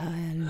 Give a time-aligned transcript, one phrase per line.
[0.00, 0.48] Und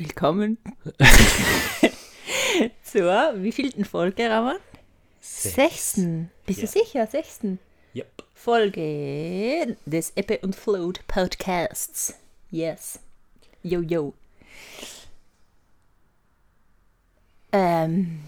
[0.00, 0.58] willkommen
[2.82, 4.56] zur wievielten Folge, Raman?
[5.20, 6.30] Sechsten.
[6.46, 6.66] Bist Ja.
[6.66, 7.06] du sicher?
[7.06, 7.58] Sechsten.
[7.94, 8.24] Yep.
[8.34, 12.14] Folge des Eppe und Float Podcasts.
[12.50, 12.98] Yes.
[13.62, 14.14] Yo, yo.
[17.52, 18.20] Ähm.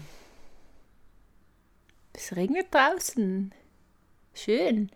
[2.19, 3.53] Es regnet draußen.
[4.33, 4.91] Schön.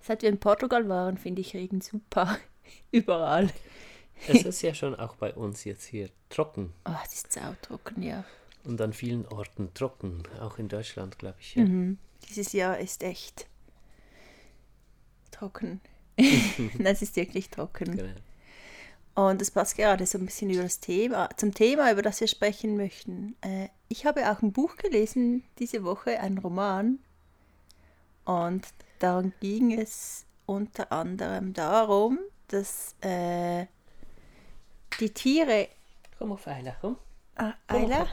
[0.00, 2.38] Seit wir in Portugal waren, finde ich Regen super.
[2.90, 3.50] Überall.
[4.26, 8.24] Es ist ja schon auch bei uns jetzt hier trocken Oh, es ist sautrocken, ja.
[8.64, 11.56] und an vielen Orten trocken, auch in Deutschland, glaube ich.
[11.56, 11.64] Ja.
[11.64, 11.98] Mhm.
[12.30, 13.46] Dieses Jahr ist echt
[15.30, 15.82] trocken.
[16.78, 17.96] das ist wirklich trocken.
[17.96, 18.14] Genau.
[19.14, 22.28] Und das passt gerade so ein bisschen über das Thema, zum Thema, über das wir
[22.28, 23.36] sprechen möchten.
[23.42, 26.98] Äh, ich habe auch ein Buch gelesen diese Woche, ein Roman.
[28.24, 28.66] Und
[29.00, 33.66] darum ging es unter anderem darum, dass äh,
[35.00, 35.68] die Tiere.
[36.18, 36.96] Komm auf Eila, komm.
[37.36, 38.06] Ah, Komm, Eila?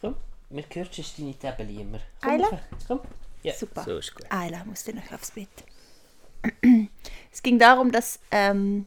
[0.00, 0.16] komm.
[0.50, 1.98] Mir gehört schon deine Tabelle immer.
[2.20, 2.48] Komm Eila?
[2.48, 3.00] auf, Komm.
[3.42, 3.82] Ja, Super.
[3.82, 4.26] so ist gut.
[4.30, 5.48] Ayla musste noch aufs Bett.
[7.32, 8.84] Es ging darum, dass ähm,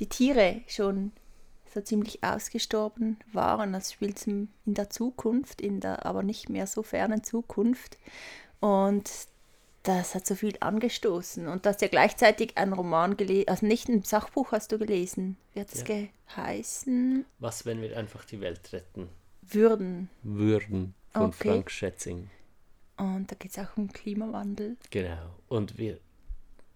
[0.00, 1.12] die Tiere schon
[1.72, 3.72] so ziemlich ausgestorben waren.
[3.72, 7.96] Das spielt in der Zukunft, in der aber nicht mehr so fernen Zukunft.
[8.58, 9.08] Und
[9.84, 11.46] das hat so viel angestoßen.
[11.48, 15.36] Und du hast ja gleichzeitig einen Roman gelesen, also nicht ein Sachbuch hast du gelesen.
[15.54, 16.06] Wie hat es Ja.
[16.36, 17.24] geheißen?
[17.38, 19.08] Was, wenn wir einfach die Welt retten
[19.42, 20.10] Würden.
[20.22, 21.48] würden von Okay.
[21.48, 22.28] Frank Schätzing.
[22.98, 24.76] Und da geht es auch um Klimawandel.
[24.90, 25.34] Genau.
[25.48, 25.98] Und wir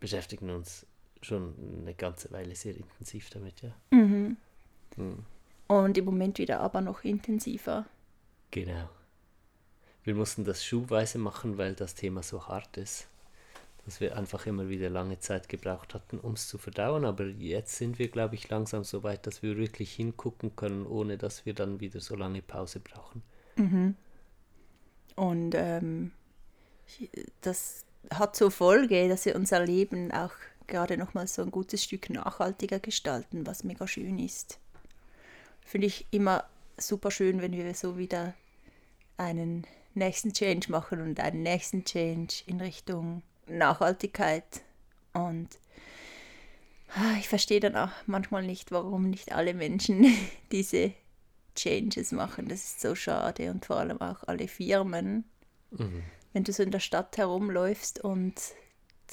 [0.00, 0.86] beschäftigen uns
[1.24, 3.70] schon eine ganze Weile sehr intensiv damit, ja.
[3.90, 4.36] Mhm.
[4.96, 5.24] Hm.
[5.66, 7.86] Und im Moment wieder aber noch intensiver.
[8.50, 8.88] Genau.
[10.04, 13.08] Wir mussten das schubweise machen, weil das Thema so hart ist,
[13.84, 17.04] dass wir einfach immer wieder lange Zeit gebraucht hatten, um es zu verdauen.
[17.04, 21.16] Aber jetzt sind wir, glaube ich, langsam so weit, dass wir wirklich hingucken können, ohne
[21.16, 23.22] dass wir dann wieder so lange Pause brauchen.
[25.16, 26.12] Und ähm,
[27.40, 30.32] das hat zur Folge, dass wir unser Leben auch
[30.66, 34.58] gerade nochmal so ein gutes Stück nachhaltiger gestalten, was mega schön ist.
[35.60, 36.44] Finde ich immer
[36.76, 38.34] super schön, wenn wir so wieder
[39.16, 44.62] einen nächsten Change machen und einen nächsten Change in Richtung Nachhaltigkeit.
[45.12, 45.48] Und
[46.94, 50.06] ah, ich verstehe dann auch manchmal nicht, warum nicht alle Menschen
[50.52, 50.92] diese
[51.54, 52.48] Changes machen.
[52.48, 55.24] Das ist so schade und vor allem auch alle Firmen.
[56.32, 58.34] Wenn du so in der Stadt herumläufst und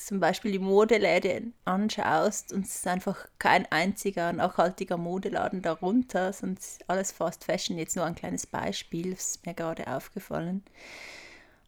[0.07, 6.87] zum Beispiel die Modeläden anschaust und es ist einfach kein einziger nachhaltiger Modeladen darunter, sonst
[6.89, 10.63] alles Fast Fashion, jetzt nur ein kleines Beispiel, das ist mir gerade aufgefallen.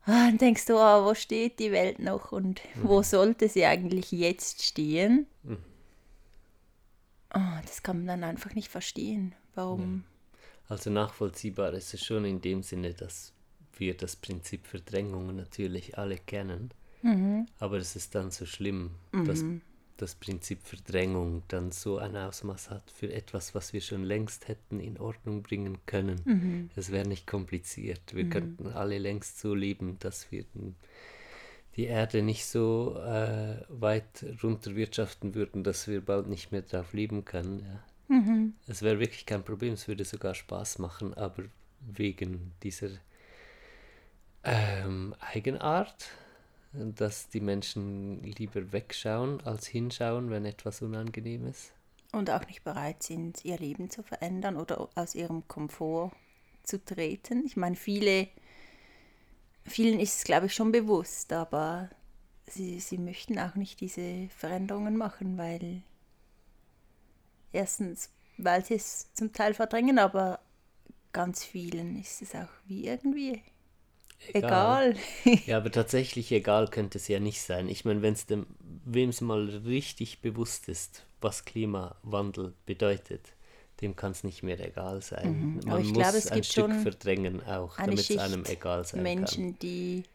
[0.05, 4.11] Ah, Dann denkst du, ah, wo steht die Welt noch und wo sollte sie eigentlich
[4.11, 5.27] jetzt stehen?
[7.29, 9.33] Ah, das kann man dann einfach nicht verstehen.
[9.55, 10.03] Warum?
[10.67, 13.33] Also nachvollziehbar ist es schon in dem Sinne, dass
[13.77, 16.71] wir das Prinzip Verdrängung natürlich alle kennen.
[17.59, 18.91] Aber es ist dann so schlimm,
[19.25, 19.43] dass
[19.97, 24.79] das Prinzip Verdrängung dann so ein Ausmaß hat für etwas, was wir schon längst hätten
[24.79, 26.69] in Ordnung bringen können.
[26.75, 28.13] Es wäre nicht kompliziert.
[28.13, 30.45] Wir könnten alle längst so leben, dass wir
[31.75, 37.25] die Erde nicht so äh, weit runterwirtschaften würden, dass wir bald nicht mehr drauf leben
[37.25, 37.59] können.
[37.61, 37.83] Ja.
[38.67, 41.43] Es wäre wirklich kein Problem, es würde sogar Spaß machen, aber
[41.79, 42.89] wegen dieser
[44.43, 46.09] ähm, Eigenart,
[46.73, 51.71] dass die Menschen lieber wegschauen als hinschauen, wenn etwas unangenehm ist.
[52.11, 56.11] Und auch nicht bereit sind, ihr Leben zu verändern oder aus ihrem Komfort
[56.63, 57.43] zu treten.
[57.45, 58.27] Ich meine, viele,
[59.65, 61.89] vielen ist es, glaube ich, schon bewusst, aber
[62.47, 65.81] sie, sie möchten auch nicht diese Veränderungen machen, weil
[67.51, 70.39] erstens, weil sie es zum Teil verdrängen, aber
[71.11, 73.41] ganz vielen ist es auch wie irgendwie
[74.33, 74.95] egal.
[75.45, 77.67] Ja, aber tatsächlich egal könnte es ja nicht sein.
[77.67, 78.45] Ich meine, wenn es dem,
[78.85, 83.33] wem es mal richtig bewusst ist, was Klimawandel bedeutet,
[83.81, 85.53] dem kann es nicht mehr egal sein.
[85.53, 85.59] Mhm.
[85.63, 88.85] Aber Man ich muss glaube, es ein gibt Stück verdrängen auch, damit es einem egal
[88.85, 90.13] sein Menschen, die kann.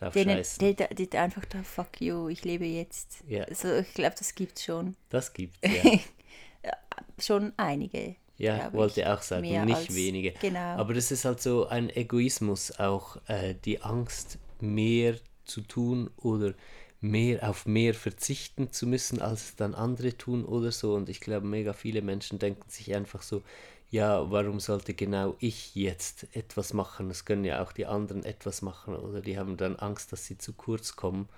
[0.00, 3.22] Drauf denen, die, die einfach da, fuck you, ich lebe jetzt.
[3.28, 3.44] Ja.
[3.44, 4.96] Also ich glaube, das gibt schon.
[5.10, 6.72] Das gibt's ja.
[7.18, 8.16] Schon einige.
[8.40, 9.06] Ja, wollte ich.
[9.06, 10.32] auch sagen, nicht als- wenige.
[10.40, 10.58] Genau.
[10.58, 16.54] Aber das ist halt so ein Egoismus auch, äh, die Angst, mehr zu tun oder
[17.00, 20.94] mehr auf mehr verzichten zu müssen, als es dann andere tun oder so.
[20.94, 23.42] Und ich glaube, mega viele Menschen denken sich einfach so,
[23.90, 27.10] ja, warum sollte genau ich jetzt etwas machen?
[27.10, 30.38] Es können ja auch die anderen etwas machen oder die haben dann Angst, dass sie
[30.38, 31.28] zu kurz kommen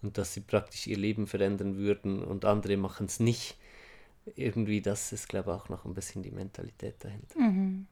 [0.00, 3.56] und dass sie praktisch ihr Leben verändern würden und andere machen es nicht.
[4.36, 7.38] Irgendwie, das ist, glaube ich, auch noch ein bisschen die Mentalität dahinter.
[7.38, 7.86] Mhm.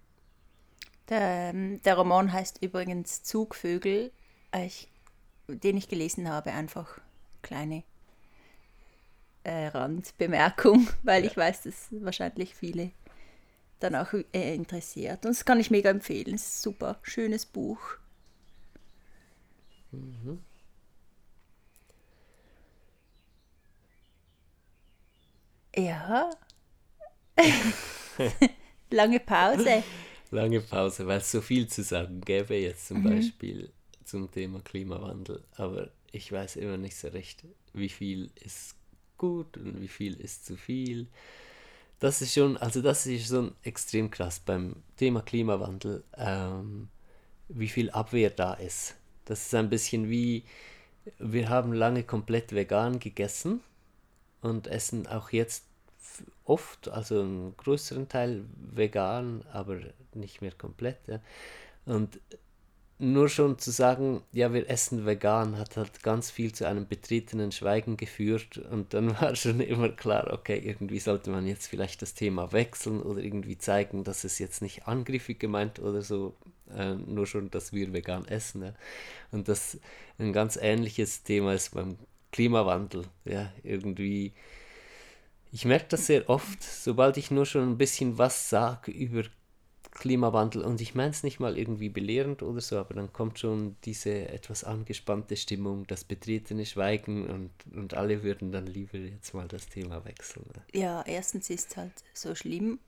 [1.08, 4.12] Der, ähm, der, Roman heißt übrigens Zugvögel,
[4.54, 4.88] ich,
[5.48, 7.00] den ich gelesen habe, einfach
[7.40, 7.82] kleine
[9.44, 11.30] äh, Randbemerkung, weil ja.
[11.30, 12.90] ich weiß, dass wahrscheinlich viele
[13.80, 15.24] dann auch äh, interessiert.
[15.24, 16.34] Und das kann ich mega empfehlen.
[16.34, 17.80] Es ist ein super, schönes Buch.
[19.92, 20.40] Mhm.
[25.78, 26.30] Ja.
[28.90, 29.82] Lange Pause.
[30.30, 33.10] Lange Pause, weil es so viel zu sagen gäbe jetzt zum mhm.
[33.10, 33.72] Beispiel
[34.04, 35.42] zum Thema Klimawandel.
[35.56, 38.74] Aber ich weiß immer nicht so recht, wie viel ist
[39.16, 41.08] gut und wie viel ist zu viel
[41.98, 46.88] das ist schon, also das ist schon extrem krass beim Thema Klimawandel, ähm,
[47.48, 48.94] wie viel Abwehr da ist.
[49.24, 50.44] Das ist ein bisschen wie,
[51.18, 53.60] wir haben lange komplett vegan gegessen
[54.42, 55.64] und essen auch jetzt
[56.44, 59.78] oft, also einen größeren Teil vegan, aber
[60.14, 60.98] nicht mehr komplett.
[61.06, 61.20] Ja.
[61.86, 62.20] Und
[63.00, 67.52] nur schon zu sagen, ja, wir essen vegan, hat halt ganz viel zu einem betretenen
[67.52, 72.14] Schweigen geführt und dann war schon immer klar, okay, irgendwie sollte man jetzt vielleicht das
[72.14, 76.34] Thema wechseln oder irgendwie zeigen, dass es jetzt nicht angriffig gemeint oder so,
[76.76, 78.62] äh, nur schon, dass wir vegan essen.
[78.62, 78.74] Ja.
[79.30, 79.78] Und das
[80.18, 81.96] ein ganz ähnliches Thema ist beim
[82.32, 84.32] Klimawandel, ja, irgendwie.
[85.50, 89.24] Ich merke das sehr oft, sobald ich nur schon ein bisschen was sage über
[89.98, 93.76] Klimawandel und ich meine es nicht mal irgendwie belehrend oder so, aber dann kommt schon
[93.84, 99.48] diese etwas angespannte Stimmung, das betretene Schweigen und, und alle würden dann lieber jetzt mal
[99.48, 100.46] das Thema wechseln.
[100.72, 102.78] Ja, erstens ist es halt so schlimm,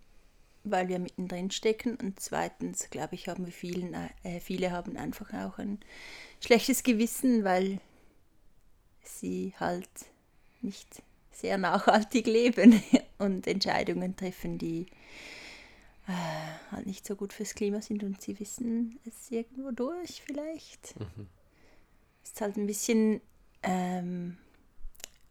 [0.63, 5.33] weil wir mittendrin stecken und zweitens, glaube ich, haben wir vielen, äh, viele haben einfach
[5.33, 5.81] auch ein
[6.41, 7.81] schlechtes Gewissen, weil
[9.03, 9.89] sie halt
[10.61, 11.03] nicht
[11.41, 12.83] sehr nachhaltig leben
[13.19, 14.87] und Entscheidungen treffen, die
[16.07, 20.99] äh, halt nicht so gut fürs Klima sind und sie wissen es irgendwo durch vielleicht.
[20.99, 21.27] Mhm.
[22.23, 23.21] Ist halt ein bisschen
[23.63, 24.37] ähm,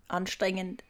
[0.08, 0.84] anstrengend,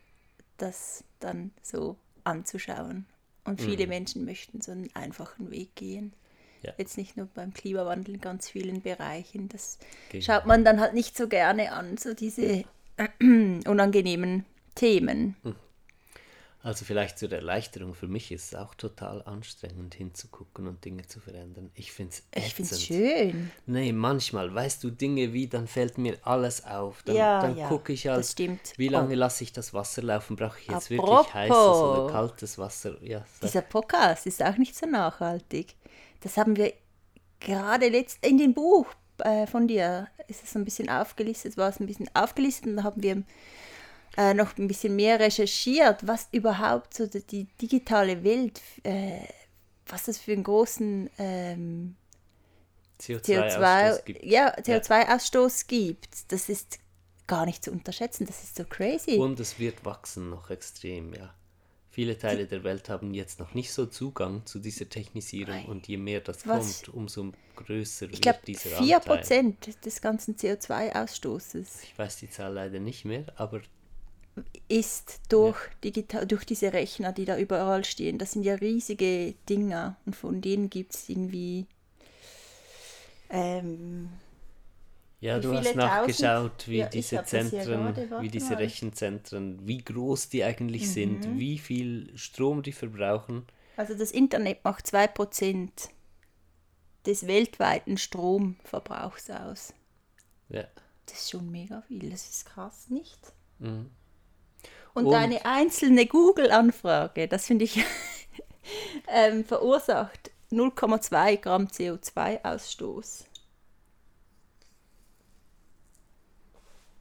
[0.58, 3.06] das dann so anzuschauen.
[3.46, 3.90] Und viele mhm.
[3.90, 6.14] Menschen möchten so einen einfachen Weg gehen.
[6.62, 6.74] Ja.
[6.78, 9.48] Jetzt nicht nur beim Klimawandel in ganz vielen Bereichen.
[9.50, 9.80] Das
[10.10, 10.24] genau.
[10.24, 12.66] schaut man dann halt nicht so gerne an, so diese
[13.20, 14.46] unangenehmen
[14.80, 15.36] Themen.
[15.44, 15.56] Mhm.
[16.62, 21.22] Also vielleicht zur Erleichterung für mich ist es auch total anstrengend hinzugucken und Dinge zu
[21.22, 21.72] verändern.
[21.74, 23.52] Ich finde es Ich finde es schön.
[23.66, 27.02] Nee, manchmal, weißt du, Dinge wie, dann fällt mir alles auf.
[27.04, 28.38] Dann, ja, dann ja, gucke ich halt,
[28.76, 29.18] wie lange oh.
[29.18, 30.36] lasse ich das Wasser laufen?
[30.36, 31.28] Brauche ich jetzt Apropos.
[31.28, 33.02] wirklich heißes oder kaltes Wasser?
[33.04, 35.76] Ja, Dieser Podcast ist auch nicht so nachhaltig.
[36.20, 36.74] Das haben wir
[37.40, 38.88] gerade letzt in dem Buch
[39.20, 42.84] äh, von dir, ist es ein bisschen aufgelistet, war es ein bisschen aufgelistet und da
[42.84, 43.24] haben wir
[44.18, 49.20] äh, noch ein bisschen mehr recherchiert, was überhaupt so die digitale Welt, äh,
[49.88, 51.96] was das für einen großen ähm,
[53.02, 54.26] CO2-Ausstoß CO2, gibt.
[54.26, 55.66] Ja, CO2-Ausstoß ja.
[55.68, 56.32] gibt.
[56.32, 56.80] Das ist
[57.28, 59.18] gar nicht zu unterschätzen, das ist so crazy.
[59.18, 61.34] Und es wird wachsen noch extrem, ja.
[61.92, 65.98] Viele Teile der Welt haben jetzt noch nicht so Zugang zu dieser Technisierung und je
[65.98, 66.84] mehr das Was?
[66.84, 69.22] kommt, umso größer ich wird dieser 4% Anteil.
[69.22, 71.84] 4% des ganzen CO2-Ausstoßes.
[71.84, 73.62] Ich weiß die Zahl leider nicht mehr, aber
[74.68, 75.72] ist durch, ja.
[75.84, 78.18] digital, durch diese Rechner, die da überall stehen.
[78.18, 81.66] Das sind ja riesige Dinger und von denen gibt es irgendwie.
[83.30, 84.10] Ähm,
[85.22, 88.58] ja, du hast nachgeschaut, wie ja, diese Zentren, wie diese mal.
[88.58, 90.92] Rechenzentren, wie groß die eigentlich mhm.
[90.92, 93.46] sind, wie viel Strom die verbrauchen.
[93.76, 95.70] Also das Internet macht 2%
[97.06, 99.74] des weltweiten Stromverbrauchs aus.
[100.50, 100.66] Ja.
[101.06, 103.20] Das ist schon mega viel, das ist krass, nicht?
[103.60, 103.90] Mhm.
[104.94, 107.84] Und, und eine einzelne Google-Anfrage, das finde ich,
[109.08, 113.26] ähm, verursacht 0,2 Gramm CO2-Ausstoß.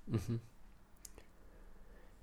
[0.07, 0.41] Mhm.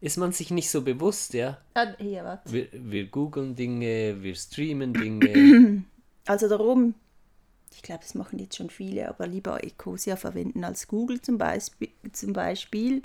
[0.01, 1.57] Ist man sich nicht so bewusst, ja?
[1.73, 2.51] Ah, hier, warte.
[2.51, 5.83] Wir, wir googeln Dinge, wir streamen Dinge.
[6.27, 6.95] Also darum,
[7.71, 11.89] ich glaube, das machen jetzt schon viele, aber lieber Ecosia verwenden als Google zum Beispiel.
[12.13, 12.95] Zum Beispiel.
[12.95, 13.03] Mhm.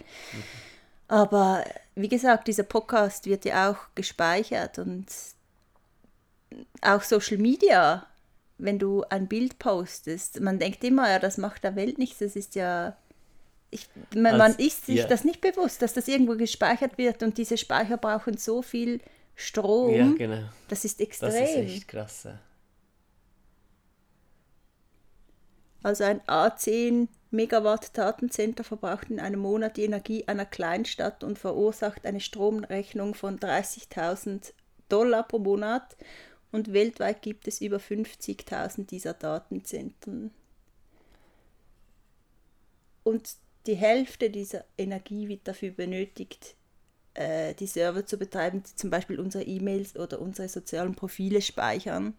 [1.11, 1.65] Aber
[1.97, 5.07] wie gesagt, dieser Podcast wird ja auch gespeichert und
[6.83, 8.07] auch Social Media,
[8.59, 12.37] wenn du ein Bild postest, man denkt immer, ja, das macht der Welt nichts, das
[12.37, 12.97] ist ja.
[13.73, 15.07] Ich, man, man ist sich ja.
[15.09, 19.01] das nicht bewusst, dass das irgendwo gespeichert wird und diese Speicher brauchen so viel
[19.35, 19.93] Strom.
[19.93, 20.45] Ja, genau.
[20.69, 21.31] Das ist extrem.
[21.31, 22.29] Das ist echt krass.
[25.83, 32.05] Also ein A10 Megawatt Datencenter verbraucht in einem Monat die Energie einer Kleinstadt und verursacht
[32.05, 34.53] eine Stromrechnung von 30.000
[34.89, 35.97] Dollar pro Monat.
[36.53, 40.33] Und weltweit gibt es über 50.000 dieser Datenzentren.
[43.05, 46.57] Und die Hälfte dieser Energie wird dafür benötigt,
[47.15, 52.15] äh, die Server zu betreiben, die zum Beispiel unsere E-Mails oder unsere sozialen Profile speichern.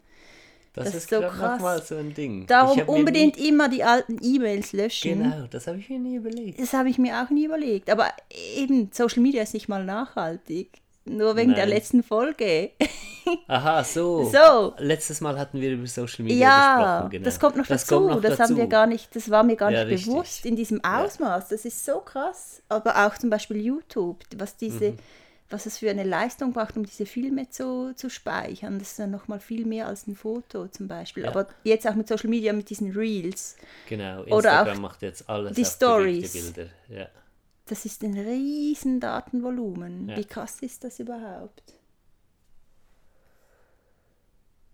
[0.74, 1.62] Das, das ist so krass.
[1.62, 2.48] mal so ein Ding.
[2.48, 3.50] Darum unbedingt nie...
[3.50, 5.22] immer die alten E-Mails löschen.
[5.22, 6.62] Genau, das habe ich mir nie überlegt.
[6.62, 7.90] Das habe ich mir auch nie überlegt.
[7.90, 8.08] Aber
[8.56, 10.82] eben, Social Media ist nicht mal nachhaltig.
[11.04, 11.56] Nur wegen Nein.
[11.58, 12.72] der letzten Folge.
[13.48, 14.30] Aha, so.
[14.32, 14.74] so.
[14.78, 17.12] Letztes Mal hatten wir über Social Media ja, gesprochen.
[17.12, 17.25] Genau.
[17.25, 17.96] das kommt noch das dazu.
[17.96, 18.44] Kommt noch das dazu.
[18.51, 20.13] haben wir gar nicht, das war mir gar ja, nicht richtig.
[20.13, 21.50] bewusst in diesem Ausmaß.
[21.50, 22.62] Das ist so krass.
[22.70, 24.98] Aber auch zum Beispiel YouTube, was diese, mhm.
[25.51, 28.79] Was es für eine Leistung braucht, um diese Filme zu, zu speichern.
[28.79, 31.24] Das ist dann nochmal viel mehr als ein Foto zum Beispiel.
[31.24, 31.29] Ja.
[31.29, 33.55] Aber jetzt auch mit Social Media, mit diesen Reels.
[33.88, 36.34] Genau, Instagram Oder auch macht jetzt alles die Stories.
[36.34, 36.70] Bilder.
[36.89, 37.08] Ja.
[37.65, 40.10] Das ist ein riesen Datenvolumen.
[40.10, 40.17] Ja.
[40.17, 41.63] Wie krass ist das überhaupt?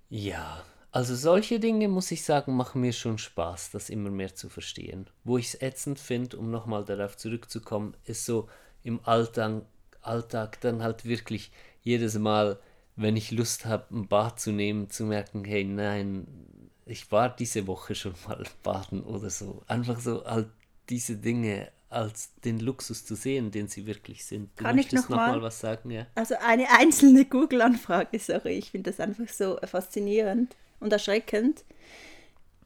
[0.09, 4.49] Ja, also solche Dinge, muss ich sagen, machen mir schon Spaß, das immer mehr zu
[4.49, 5.09] verstehen.
[5.23, 8.47] Wo ich es ätzend finde, um nochmal darauf zurückzukommen, ist so
[8.83, 9.63] im Alltag,
[10.07, 11.51] Alltag dann halt wirklich
[11.83, 12.59] jedes Mal,
[12.95, 16.27] wenn ich Lust habe, ein Bad zu nehmen, zu merken, hey, nein,
[16.85, 19.63] ich war diese Woche schon mal baden oder so.
[19.67, 20.49] Einfach so halt
[20.89, 24.49] diese Dinge als den Luxus zu sehen, den sie wirklich sind.
[24.57, 25.89] Du Kann ich noch, noch mal, mal was sagen?
[25.91, 26.05] Ja.
[26.15, 31.63] Also eine einzelne Google-Anfrage, sorry, ich finde das einfach so faszinierend und erschreckend.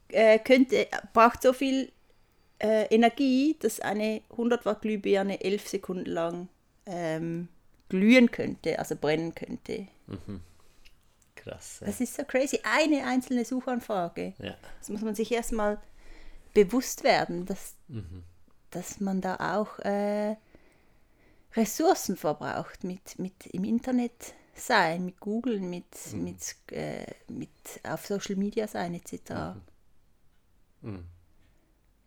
[0.09, 1.91] Äh, könnte, braucht so viel
[2.59, 6.49] äh, Energie, dass eine 100 Watt Glühbirne 11 Sekunden lang
[6.85, 7.47] ähm,
[7.89, 9.87] glühen könnte, also brennen könnte.
[10.07, 10.41] Mhm.
[11.35, 11.79] Krass.
[11.81, 11.87] Ja.
[11.87, 12.59] Das ist so crazy.
[12.63, 14.33] Eine einzelne Suchanfrage.
[14.39, 14.55] Ja.
[14.79, 15.79] Das muss man sich erstmal
[16.53, 18.23] bewusst werden, dass mhm
[18.71, 20.35] dass man da auch äh,
[21.53, 26.23] Ressourcen verbraucht mit, mit im Internet sein, mit Google, mit, mhm.
[26.23, 27.49] mit, äh, mit
[27.83, 29.31] auf Social Media sein etc.
[30.81, 30.91] Mhm.
[30.91, 31.05] Mhm.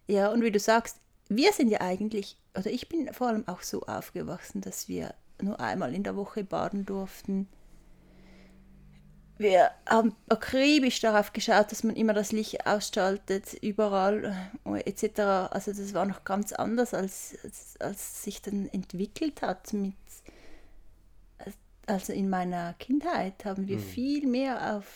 [0.06, 3.62] Ja, und wie du sagst, wir sind ja eigentlich, oder ich bin vor allem auch
[3.62, 7.48] so aufgewachsen, dass wir nur einmal in der Woche baden durften
[9.36, 15.20] wir haben akribisch darauf geschaut, dass man immer das Licht ausschaltet, überall äh, etc.
[15.50, 19.72] Also das war noch ganz anders, als, als, als sich dann entwickelt hat.
[19.72, 19.94] Mit,
[21.86, 23.82] also in meiner Kindheit haben wir mhm.
[23.82, 24.86] viel mehr auf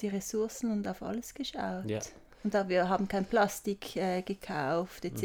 [0.00, 1.88] die Ressourcen und auf alles geschaut.
[1.88, 2.00] Ja.
[2.42, 5.22] Und da wir haben kein Plastik äh, gekauft etc.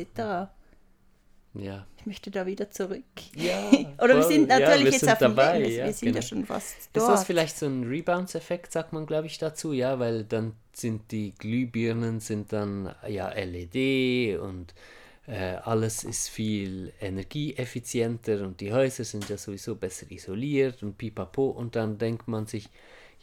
[1.53, 1.63] Mhm.
[1.63, 1.87] Ja.
[1.97, 3.03] Ich möchte da wieder zurück.
[3.33, 3.71] Ja,
[4.03, 5.69] Oder wir sind natürlich ja, wir jetzt sind auf dem dabei, Weg.
[5.69, 6.15] Wir sind genau.
[6.17, 7.09] ja schon fast dort.
[7.09, 9.71] Ist das vielleicht so ein Rebounds-Effekt, sagt man, glaube ich, dazu?
[9.71, 14.73] Ja, weil dann sind die Glühbirnen sind dann ja LED und
[15.27, 21.47] äh, alles ist viel energieeffizienter und die Häuser sind ja sowieso besser isoliert und pipapo
[21.47, 22.69] und dann denkt man sich,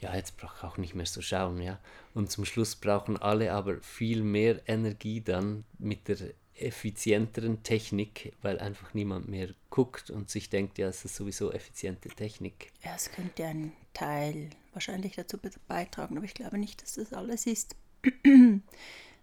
[0.03, 1.79] ja, jetzt brauche ich auch nicht mehr so schauen, ja.
[2.13, 6.19] Und zum Schluss brauchen alle aber viel mehr Energie dann mit der
[6.55, 12.09] effizienteren Technik, weil einfach niemand mehr guckt und sich denkt, ja, es ist sowieso effiziente
[12.11, 12.73] Technik.
[12.85, 17.47] Ja, es könnte ein Teil wahrscheinlich dazu beitragen, aber ich glaube nicht, dass das alles
[17.47, 17.77] ist.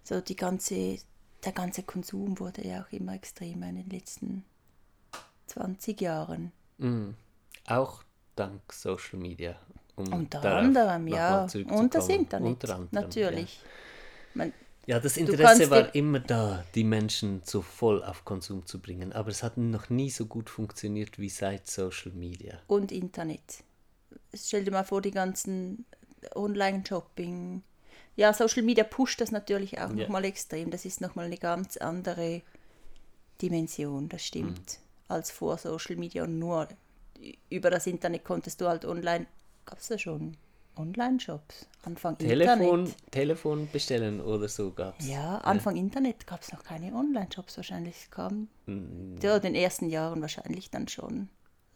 [0.03, 0.97] so die ganze,
[1.43, 4.45] der ganze Konsum wurde ja auch immer extremer in den letzten
[5.47, 6.51] 20 Jahren.
[6.77, 7.15] Mhm.
[7.67, 8.03] Auch
[8.35, 9.59] dank Social Media.
[9.99, 11.47] Um Unter anderem, ja.
[11.69, 13.59] Und das Internet, anderem, natürlich.
[13.61, 13.69] Ja.
[14.35, 14.53] Man,
[14.89, 19.29] ja, das Interesse war immer da, die Menschen so voll auf Konsum zu bringen, aber
[19.29, 22.59] es hat noch nie so gut funktioniert wie seit Social Media.
[22.65, 23.63] Und Internet.
[24.33, 25.85] Stell dir mal vor, die ganzen
[26.33, 27.61] Online-Shopping.
[28.15, 29.95] Ja, Social Media pusht das natürlich auch ja.
[29.95, 30.71] nochmal extrem.
[30.71, 32.41] Das ist nochmal eine ganz andere
[33.43, 35.03] Dimension, das stimmt, mhm.
[35.07, 36.23] als vor Social Media.
[36.23, 36.67] Und nur
[37.49, 39.27] über das Internet konntest du halt online,
[39.69, 40.35] gab es ja schon
[40.75, 41.67] Online-Shops.
[41.83, 43.11] Anfang Telefon, Internet.
[43.11, 45.07] Telefon bestellen oder so gab es.
[45.07, 45.81] Ja, Anfang ja.
[45.81, 47.95] Internet gab es noch keine Online-Shops wahrscheinlich.
[48.03, 49.17] Es kam mhm.
[49.21, 51.29] ja, in den ersten Jahren wahrscheinlich dann schon.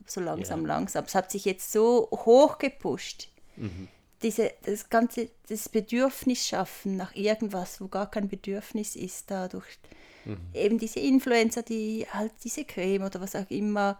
[0.05, 0.67] So langsam, ja.
[0.67, 1.05] langsam.
[1.05, 3.29] Es hat sich jetzt so hoch gepusht.
[3.55, 3.87] Mhm.
[4.21, 9.79] Diese, das ganze das Bedürfnis schaffen nach irgendwas, wo gar kein Bedürfnis ist, dadurch
[10.23, 10.37] mhm.
[10.53, 13.99] eben diese Influencer, die halt diese Creme oder was auch immer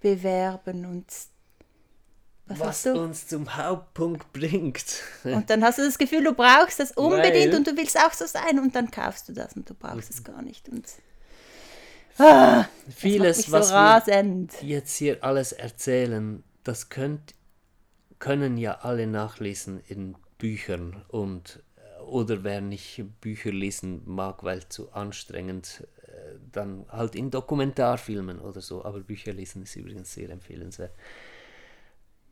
[0.00, 1.06] bewerben und
[2.46, 5.02] was, was uns zum Hauptpunkt bringt.
[5.24, 8.12] Und dann hast du das Gefühl, du brauchst das unbedingt Weil, und du willst auch
[8.12, 10.68] so sein und dann kaufst du das und du brauchst es gar nicht.
[10.68, 10.86] Und
[12.18, 14.52] ah, vieles, so was rasend.
[14.60, 17.34] wir jetzt hier alles erzählen, das könnt,
[18.18, 21.62] können ja alle nachlesen in Büchern und
[22.06, 28.60] oder wer nicht Bücher lesen mag, weil zu anstrengend, äh, dann halt in Dokumentarfilmen oder
[28.60, 28.84] so.
[28.84, 30.92] Aber Bücher lesen ist übrigens sehr empfehlenswert.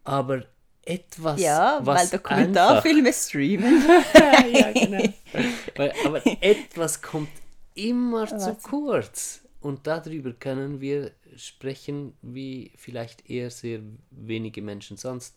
[0.04, 0.44] Aber
[0.82, 3.82] etwas, ja, was weil Dokumentarfilme streamen.
[4.52, 5.12] ja, genau.
[5.76, 7.30] weil, aber etwas kommt
[7.74, 8.44] immer was?
[8.44, 9.40] zu kurz.
[9.60, 13.80] Und darüber können wir sprechen, wie vielleicht eher sehr
[14.10, 15.36] wenige Menschen sonst.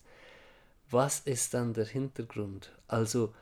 [0.90, 2.70] Was ist dann der Hintergrund?
[2.86, 3.32] Also,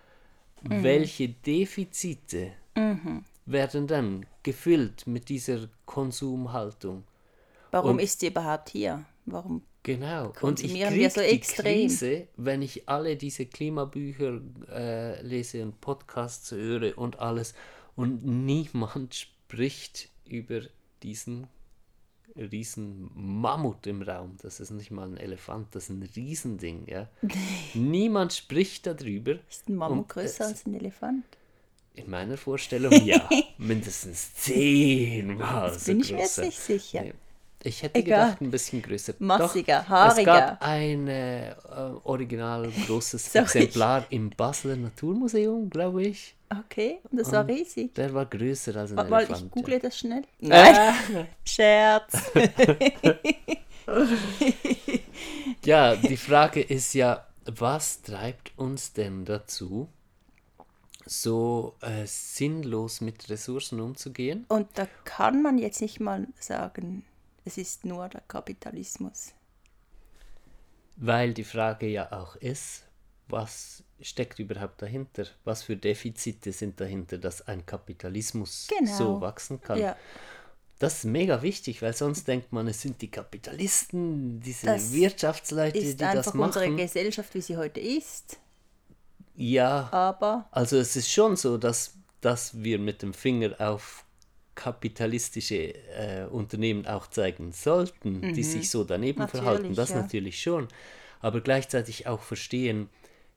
[0.63, 0.83] mhm.
[0.83, 3.25] welche Defizite mhm.
[3.47, 7.05] werden dann gefüllt mit dieser Konsumhaltung?
[7.73, 9.05] Warum Und, ist sie überhaupt hier?
[9.27, 10.33] Warum Genau.
[10.41, 16.51] Und ich kriege so die Krise, wenn ich alle diese Klimabücher äh, lese und Podcasts
[16.51, 17.55] höre und alles
[17.95, 20.63] und niemand spricht über
[21.05, 21.47] diesen
[22.35, 24.37] riesen Mammut im Raum.
[24.43, 27.09] Das ist nicht mal ein Elefant, das ist ein Riesending, ja.
[27.75, 29.39] Niemand spricht darüber.
[29.49, 31.25] Ist ein Mammut größer als ein Elefant?
[31.95, 33.29] In meiner Vorstellung ja.
[33.57, 37.03] Mindestens zehnmal das so bin ich mir jetzt nicht sicher.
[37.03, 37.15] Nee.
[37.63, 38.27] Ich hätte Egal.
[38.27, 39.15] gedacht, ein bisschen größer.
[39.19, 40.35] Massiger, Doch, haariger.
[40.35, 41.55] Es gab ein äh,
[42.05, 46.37] original großes Exemplar im Basler Naturmuseum, glaube ich.
[46.49, 47.95] Okay, und das und war riesig.
[47.95, 49.43] Der war größer als ein Warte Elefant.
[49.47, 50.23] ich google das schnell.
[50.41, 52.31] Nein, Scherz.
[55.65, 59.89] ja, die Frage ist ja, was treibt uns denn dazu,
[61.05, 64.45] so äh, sinnlos mit Ressourcen umzugehen?
[64.49, 67.05] Und da kann man jetzt nicht mal sagen,
[67.47, 69.33] es ist nur der Kapitalismus.
[70.97, 72.85] Weil die Frage ja auch ist,
[73.29, 75.27] was steckt überhaupt dahinter?
[75.45, 78.97] Was für Defizite sind dahinter, dass ein Kapitalismus genau.
[78.97, 79.79] so wachsen kann?
[79.79, 79.97] Ja.
[80.79, 85.79] Das ist mega wichtig, weil sonst denkt man, es sind die Kapitalisten, diese das Wirtschaftsleute,
[85.79, 86.19] die das machen.
[86.19, 88.39] Ist einfach unsere Gesellschaft, wie sie heute ist.
[89.37, 94.06] Ja, aber also es ist schon so, dass, dass wir mit dem Finger auf
[94.57, 98.35] kapitalistische äh, Unternehmen auch zeigen sollten, mhm.
[98.35, 99.75] die sich so daneben natürlich, verhalten.
[99.75, 100.03] Das ja.
[100.03, 100.67] natürlich schon.
[101.21, 102.89] Aber gleichzeitig auch verstehen,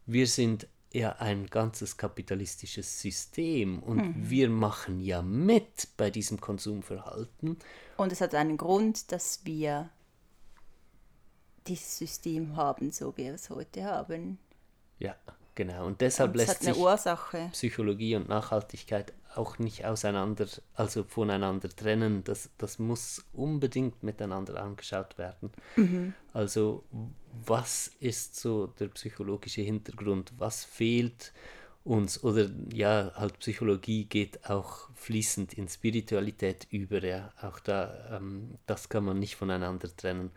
[0.07, 4.29] wir sind ja ein ganzes kapitalistisches System und mhm.
[4.29, 7.57] wir machen ja mit bei diesem Konsumverhalten.
[7.97, 9.89] Und es hat einen Grund, dass wir
[11.67, 14.39] dieses System haben, so wie wir es heute haben.
[14.97, 15.15] Ja,
[15.53, 15.85] genau.
[15.85, 17.49] Und deshalb und lässt sich Ursache.
[17.51, 22.23] Psychologie und Nachhaltigkeit auch nicht auseinander, also voneinander trennen.
[22.23, 25.51] Das, das muss unbedingt miteinander angeschaut werden.
[25.75, 26.13] Mhm.
[26.33, 26.83] Also
[27.45, 30.33] was ist so der psychologische Hintergrund?
[30.37, 31.31] Was fehlt
[31.83, 32.23] uns?
[32.23, 37.03] Oder ja, halt Psychologie geht auch fließend in Spiritualität über.
[37.03, 40.31] Ja, auch da, ähm, das kann man nicht voneinander trennen.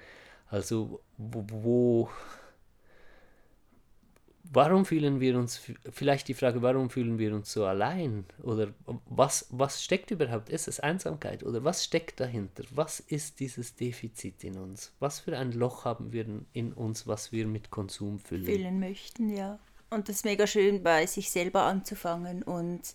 [0.49, 2.11] Also wo, wo
[4.53, 5.61] warum fühlen wir uns,
[5.91, 8.27] vielleicht die Frage, warum fühlen wir uns so allein?
[8.43, 8.69] Oder
[9.07, 10.51] was, was steckt überhaupt?
[10.51, 11.43] Ist es Einsamkeit?
[11.43, 12.65] Oder was steckt dahinter?
[12.71, 14.93] Was ist dieses Defizit in uns?
[15.01, 18.45] Was für ein Loch haben wir in uns, was wir mit Konsum füllen?
[18.45, 19.59] Füllen möchten, ja.
[19.91, 22.95] Und das ist mega schön, bei sich selber anzufangen und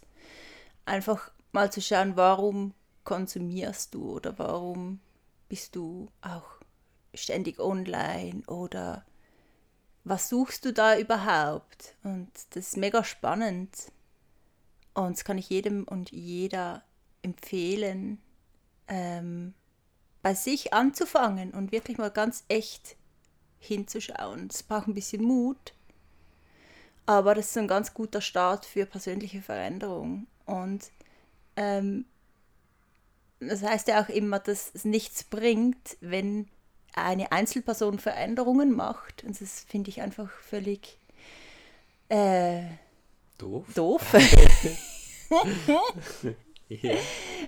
[0.85, 4.99] einfach mal zu schauen, warum konsumierst du oder warum
[5.49, 6.57] bist du auch
[7.13, 9.05] ständig online oder
[10.07, 11.95] was suchst du da überhaupt?
[12.03, 13.91] Und das ist mega spannend.
[14.93, 16.83] Und das kann ich jedem und jeder
[17.21, 18.19] empfehlen,
[18.87, 19.53] ähm,
[20.21, 22.95] bei sich anzufangen und wirklich mal ganz echt
[23.59, 24.47] hinzuschauen.
[24.51, 25.73] Es braucht ein bisschen Mut,
[27.05, 30.27] aber das ist ein ganz guter Start für persönliche Veränderung.
[30.45, 30.91] Und
[31.55, 32.05] ähm,
[33.39, 36.49] das heißt ja auch immer, dass es nichts bringt, wenn
[36.97, 39.23] eine Einzelperson Veränderungen macht.
[39.23, 40.97] Und das finde ich einfach völlig
[42.09, 42.61] äh,
[43.37, 43.65] doof.
[43.73, 44.13] doof.
[46.69, 46.95] ja.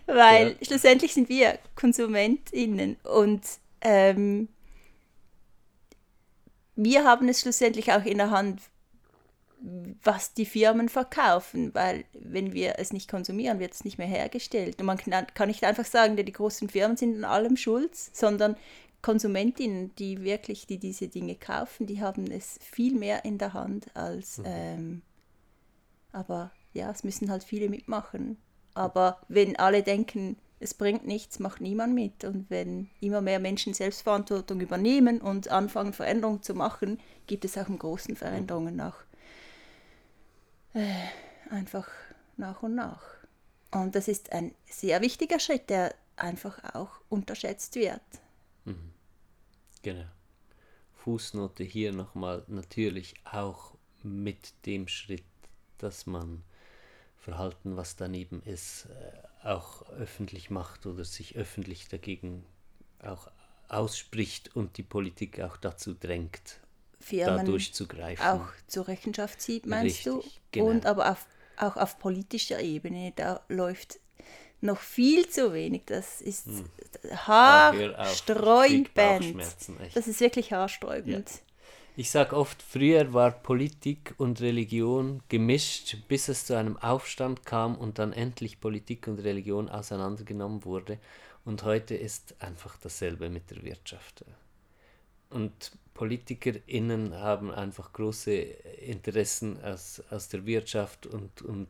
[0.05, 0.65] Weil ja.
[0.65, 3.41] schlussendlich sind wir KonsumentInnen und
[3.81, 4.49] ähm,
[6.75, 8.61] wir haben es schlussendlich auch in der Hand,
[10.03, 14.79] was die Firmen verkaufen, weil wenn wir es nicht konsumieren, wird es nicht mehr hergestellt.
[14.79, 18.55] Und man kann nicht einfach sagen, die großen Firmen sind an allem schuld, sondern
[19.01, 23.95] Konsumentinnen, die wirklich, die diese Dinge kaufen, die haben es viel mehr in der Hand
[23.95, 24.45] als, mhm.
[24.47, 25.01] ähm,
[26.11, 28.37] aber ja, es müssen halt viele mitmachen.
[28.73, 32.23] Aber wenn alle denken, es bringt nichts, macht niemand mit.
[32.23, 37.67] Und wenn immer mehr Menschen Selbstverantwortung übernehmen und anfangen, Veränderungen zu machen, gibt es auch
[37.67, 39.03] im Großen Veränderungen nach.
[40.73, 40.93] Äh,
[41.49, 41.87] einfach
[42.37, 43.01] nach und nach.
[43.71, 48.01] Und das ist ein sehr wichtiger Schritt, der einfach auch unterschätzt wird.
[49.81, 50.05] Genau.
[50.93, 55.23] Fußnote hier nochmal natürlich auch mit dem Schritt,
[55.77, 56.43] dass man
[57.17, 62.45] Verhalten, was daneben ist, äh, auch öffentlich macht oder sich öffentlich dagegen
[63.01, 63.29] auch
[63.67, 66.59] ausspricht und die Politik auch dazu drängt,
[66.99, 68.25] Firmen da durchzugreifen.
[68.25, 70.17] auch zur Rechenschaft zieht, meinst du?
[70.17, 70.67] Richtig, genau.
[70.67, 73.99] Und aber auf, auch auf politischer Ebene, da läuft
[74.61, 75.83] noch viel zu wenig.
[75.85, 76.65] Das ist Hm.
[77.27, 78.89] Haarsträubend.
[79.93, 81.29] Das ist wirklich haarsträubend.
[81.95, 87.75] Ich sage oft, früher war Politik und Religion gemischt, bis es zu einem Aufstand kam
[87.75, 90.97] und dann endlich Politik und Religion auseinandergenommen wurde.
[91.43, 94.23] Und heute ist einfach dasselbe mit der Wirtschaft.
[95.29, 101.67] Und PolitikerInnen haben einfach große Interessen aus, aus der Wirtschaft und, und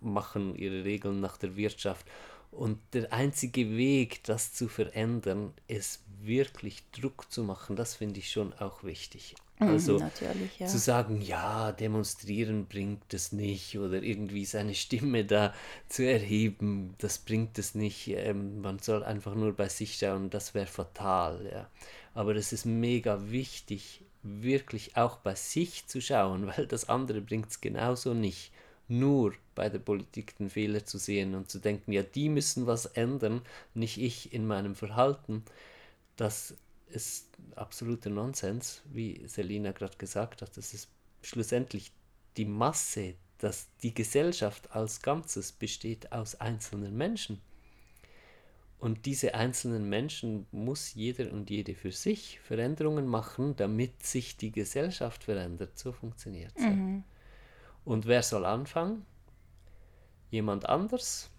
[0.00, 2.06] machen ihre Regeln nach der Wirtschaft.
[2.50, 7.76] Und der einzige Weg, das zu verändern, ist wirklich Druck zu machen.
[7.76, 9.34] Das finde ich schon auch wichtig.
[9.58, 10.66] Also Mhm, natürlich, ja.
[10.66, 15.54] zu sagen, ja, demonstrieren bringt es nicht oder irgendwie seine Stimme da
[15.88, 18.08] zu erheben, das bringt es nicht.
[18.08, 21.48] Ähm, man soll einfach nur bei sich schauen, das wäre fatal.
[21.50, 21.70] Ja.
[22.12, 27.50] Aber es ist mega wichtig, wirklich auch bei sich zu schauen, weil das andere bringt
[27.50, 28.52] es genauso nicht.
[28.88, 32.86] Nur bei der Politik den Fehler zu sehen und zu denken, ja, die müssen was
[32.86, 33.42] ändern,
[33.74, 35.44] nicht ich in meinem Verhalten.
[36.16, 36.54] Das
[36.88, 40.56] ist absoluter Nonsens, wie Selina gerade gesagt hat.
[40.56, 40.88] Das ist
[41.22, 41.90] schlussendlich
[42.36, 47.40] die Masse, dass die Gesellschaft als Ganzes besteht aus einzelnen Menschen.
[48.78, 54.52] Und diese einzelnen Menschen muss jeder und jede für sich Veränderungen machen, damit sich die
[54.52, 55.78] Gesellschaft verändert.
[55.78, 56.62] So funktioniert es.
[56.62, 57.02] Mhm.
[57.86, 59.06] Und wer soll anfangen?
[60.30, 61.30] Jemand anders?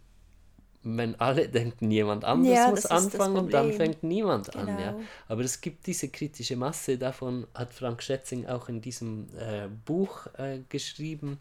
[0.81, 4.67] Wenn alle denken, jemand anders Ja, muss anfangen, dann fängt niemand an.
[4.69, 4.91] Ja?
[4.93, 5.03] Genau.
[5.27, 10.27] Aber es gibt diese kritische Masse, davon hat Frank Schätzing auch in diesem äh, Buch
[10.37, 11.37] äh, geschrieben.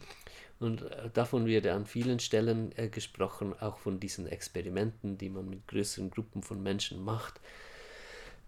[0.59, 5.49] Und äh, davon wird an vielen Stellen äh, gesprochen, auch von diesen Experimenten, die man
[5.49, 7.40] mit größeren Gruppen von Menschen macht,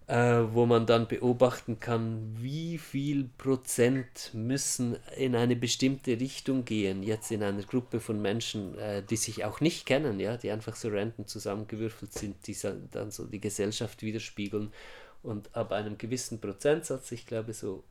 [0.09, 7.03] äh, wo man dann beobachten kann, wie viel Prozent müssen in eine bestimmte Richtung gehen.
[7.03, 10.77] Jetzt in einer Gruppe von Menschen, äh, die sich auch nicht kennen, ja, die einfach
[10.77, 12.57] so random zusammengewürfelt sind, die
[12.91, 14.73] dann so die Gesellschaft widerspiegeln.
[15.23, 17.85] Und ab einem gewissen Prozentsatz, ich glaube so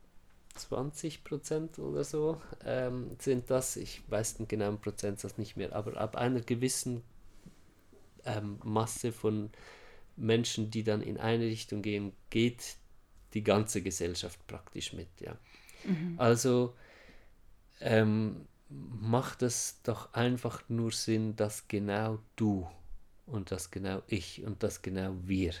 [0.56, 5.96] 20 Prozent oder so, ähm, sind das, ich weiß den genauen Prozentsatz nicht mehr, aber
[5.96, 7.02] ab einer gewissen
[8.24, 9.50] ähm, Masse von
[10.18, 12.76] Menschen, die dann in eine Richtung gehen, geht
[13.34, 15.08] die ganze Gesellschaft praktisch mit.
[15.20, 15.38] Ja.
[16.16, 16.74] Also
[17.80, 22.68] ähm, macht es doch einfach nur Sinn, dass genau du
[23.26, 25.52] und dass genau ich und dass genau wir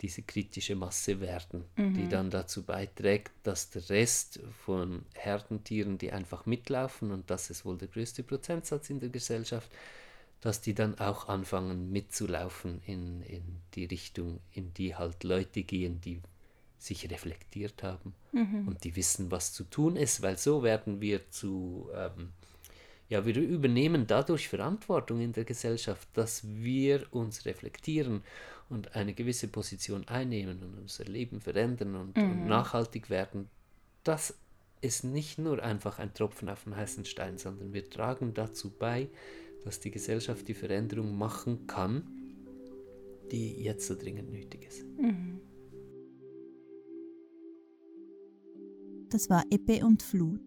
[0.00, 6.44] diese kritische Masse werden, die dann dazu beiträgt, dass der Rest von Herdentieren, die einfach
[6.44, 9.70] mitlaufen, und das ist wohl der größte Prozentsatz in der Gesellschaft,
[10.44, 13.42] dass die dann auch anfangen mitzulaufen in, in
[13.74, 16.20] die Richtung, in die halt Leute gehen, die
[16.76, 18.14] sich reflektiert haben.
[18.66, 22.32] Und die wissen, was zu tun ist, weil so werden wir zu, ähm,
[23.08, 28.22] ja, wir übernehmen dadurch Verantwortung in der Gesellschaft, dass wir uns reflektieren
[28.68, 33.48] und eine gewisse Position einnehmen und unser Leben verändern und, und nachhaltig werden.
[34.02, 34.34] Das
[34.82, 39.08] ist nicht nur einfach ein Tropfen auf den heißen Stein, sondern wir tragen dazu bei,
[39.64, 42.04] dass die Gesellschaft die Veränderung machen kann,
[43.30, 44.84] die jetzt so dringend nötig ist.
[49.08, 50.40] Das war Ebbe und Flut,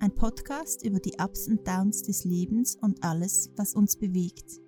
[0.00, 4.60] ein Podcast über die Ups und Downs des Lebens und alles, was uns bewegt.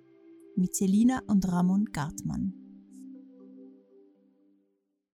[0.55, 2.58] Mit Selina und Ramon Gartmann.